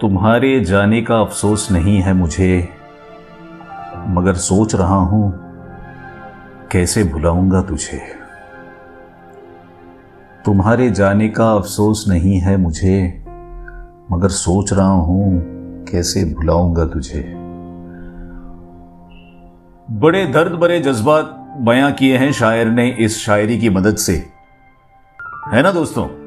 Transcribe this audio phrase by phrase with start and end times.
[0.00, 2.68] तुम्हारे जाने का अफसोस नहीं है मुझे,
[4.06, 5.32] मगर सोच रहा हूँ,
[6.72, 8.00] कैसे भुलाऊँगा तुझे?
[10.44, 13.24] तुम्हारे जाने का अफसोस नहीं है मुझे,
[14.12, 15.40] मगर सोच रहा हूँ,
[15.84, 17.34] कैसे भुलाऊँगा तुझे?
[19.90, 24.26] बड़े दर्द भरे जज्बात बयां किए हैं शायर ने इस शायरी की मदद से।
[25.52, 26.19] है ना दोस्तों?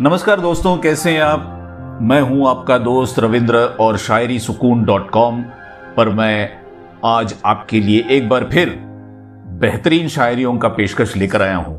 [0.00, 1.98] नमस्कार दोस्तों, कैसे हैं आप?
[2.02, 5.42] मैं हूँ आपका दोस्त रविंद्र और शायरी सुकून डॉट कॉम
[5.96, 6.50] पर मैं
[7.04, 8.70] आज आपके लिए एक बार फिर
[9.60, 11.74] बेहतरीन शायरियों का पेशकश लेकर आया हूँ।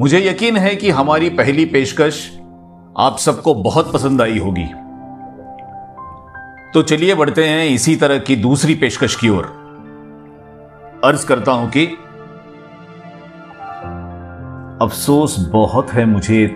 [0.00, 2.38] मुझे यकीन है कि हमारी पहली पेशकश
[2.98, 4.66] आप सबको बहुत पसंद आई होगी।
[6.74, 9.44] तो चलिए बढ़ते हैं इसी तरह की दूसरी पेशकश की ओर।
[11.04, 11.98] अर्ज़ करता हूँ कि
[14.82, 16.46] अफसोस बहुत है मुझे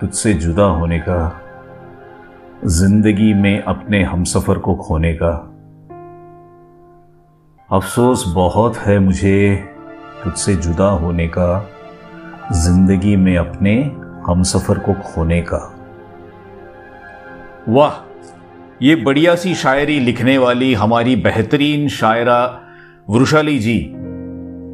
[0.00, 1.40] तुझसे जुदा होने का,
[2.66, 5.30] ज़िंदगी में अपने हमसफर को खोने का।
[7.76, 9.64] अफसोस बहुत है मुझे
[10.24, 11.70] तुझसे जुदा होने का,
[12.52, 13.82] ज़िंदगी में अपने
[14.26, 15.74] हमसफर को खोने का।
[17.68, 17.92] वाह,
[18.82, 22.60] ये बढ़िया सी शायरी लिखने वाली हमारी बेहतरीन शायरा
[23.10, 23.78] वृषाली जी।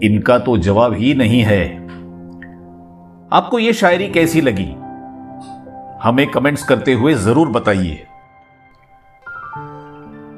[0.06, 1.83] इनका तो जवाब ही नहीं है।
[3.32, 4.70] आपको ये शायरी कैसी लगी?
[6.02, 7.94] हमें कमेंट्स करते हुए ज़रूर बताइए।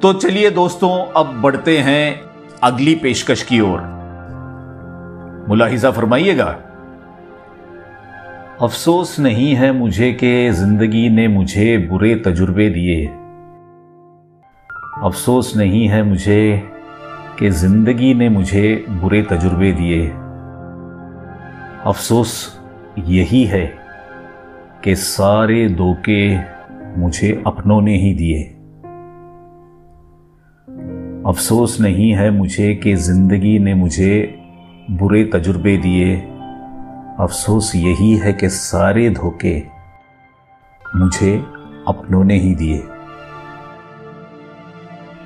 [0.02, 2.20] तो चलिए दोस्तों, अब बढ़ते हैं
[2.62, 3.80] अगली पेशकश की ओर।
[5.48, 6.46] मुलाहिजा फरमाइएगा,
[8.62, 13.06] अफसोस नहीं है मुझे कि ज़िंदगी ने मुझे बुरे तजुर्बे दिए।
[15.04, 16.62] अफसोस नहीं है मुझे
[17.38, 20.06] कि ज़िंदगी ने मुझे बुरे तजुर्बे दिए।
[21.86, 22.32] अफसोस
[22.98, 23.78] यही है
[24.84, 26.40] कि सारे धोखे
[26.98, 28.42] मुझे अपनों ने ही दिए।
[31.26, 34.38] अफसोस नहीं है मुझे कि ज़िंदगी ने मुझे
[34.90, 36.16] बुरे तजुर्बे दिए।
[37.20, 39.68] अफसोस यही है कि सारे धोखे
[40.96, 41.36] मुझे
[41.88, 42.82] अपनों ने ही दिए।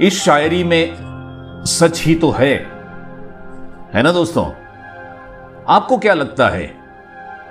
[0.06, 0.94] इस शायरी में
[1.64, 2.66] सच ही तो है।
[3.94, 4.47] है ना दोस्तों?
[5.69, 6.79] आपको क्या लगता है?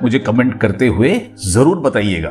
[0.04, 2.30] मुझे कमेंट करते हुए ज़रूर बताइएगा।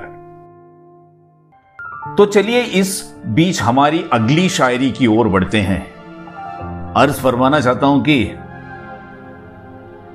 [2.19, 5.81] तो चलिए इस बीच हमारी अगली शायरी की ओर बढ़ते हैं।
[6.95, 8.25] अर्ज़ फरमाना चाहता हूँ कि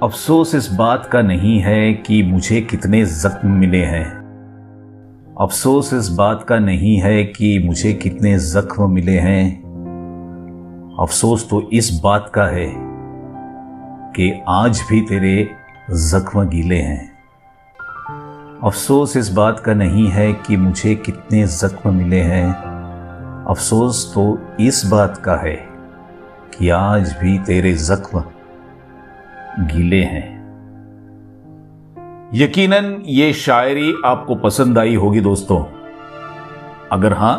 [0.04, 4.06] अफसोस इस बात का नहीं है कि मुझे कितने जख्म मिले हैं।
[5.42, 9.64] अफसोस इस बात का नहीं है कि मुझे कितने जख्म मिले हैं।
[11.00, 12.68] अफसोस तो इस बात का है
[14.16, 15.50] कि आज भी तेरे
[15.92, 17.13] जख्म गीले हैं।
[18.64, 22.54] अफसोस इस बात का नहीं है कि मुझे कितने जख्म मिले हैं।
[23.50, 24.24] अफसोस तो
[24.60, 25.56] इस बात का है
[26.54, 28.24] कि आज भी तेरे जख्म
[29.60, 30.28] गीले हैं।
[32.34, 35.64] यकीनन ये शायरी आपको पसंद आई होगी दोस्तों।
[36.92, 37.38] अगर हाँ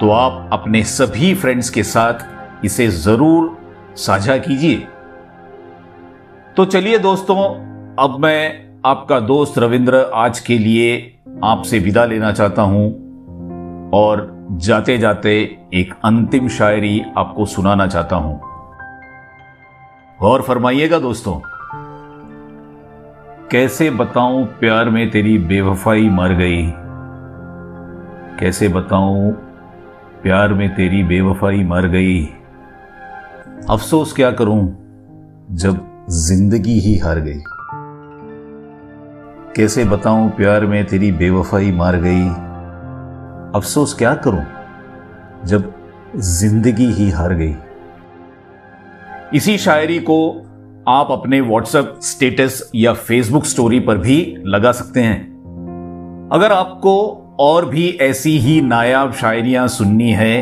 [0.00, 3.56] तो आप अपने सभी फ्रेंड्स के साथ इसे ज़रूर
[3.96, 4.86] साझा कीजिए।
[6.56, 7.36] तो चलिए दोस्तों,
[7.98, 10.92] अब मैं आपका दोस्त रविंद्र आज के लिए
[11.44, 12.84] आपसे विदा लेना चाहता हूँ
[13.94, 14.22] और
[14.60, 15.32] जाते जाते
[15.74, 18.40] एक अंतिम शायरी आपको सुनाना चाहता हूँ।
[20.20, 21.34] और फरमाइएगा दोस्तों,
[23.50, 26.66] कैसे बताऊँ प्यार में तेरी बेवफाई मर गई?
[28.40, 29.32] कैसे बताऊँ
[30.22, 32.26] प्यार में तेरी बेवफाई मर गई?
[33.70, 34.60] अफसोस क्या करूँ
[35.52, 35.86] जब
[36.26, 37.40] ज़िंदगी ही हार गई।
[39.56, 42.26] कैसे बताऊँ, प्यार में तेरी बेवफाई मार गई।
[43.54, 44.44] अफसोस क्या करूँ,
[45.46, 45.72] जब
[46.16, 47.54] ज़िंदगी ही हार गई।
[49.36, 50.18] इसी शायरी को
[50.88, 55.18] आप अपने व्हाट्सएप स्टेटस या फेसबुक स्टोरी पर भी लगा सकते हैं।
[56.32, 56.96] अगर आपको
[57.40, 60.40] और भी ऐसी ही नायाब शायरियाँ सुननी है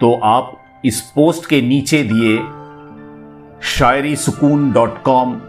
[0.00, 0.52] तो आप
[0.84, 2.36] इस पोस्ट के नीचे दिए
[3.68, 5.40] शायरी सुकून डॉट कॉम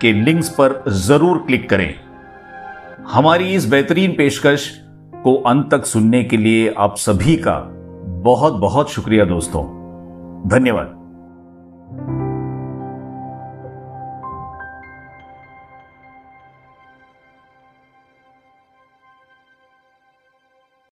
[0.00, 1.94] के लिंक्स पर ज़रूर क्लिक करें।
[3.08, 4.80] हमारी इस बेहतरीन पेशकश
[5.24, 7.58] को अंत तक सुनने के लिए आप सभी का
[8.24, 9.64] बहुत बहुत शुक्रिया दोस्तों।
[10.48, 11.03] धन्यवाद।